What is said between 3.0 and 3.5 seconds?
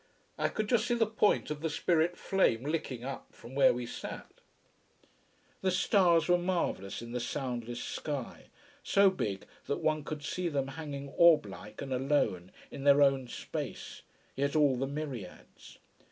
up,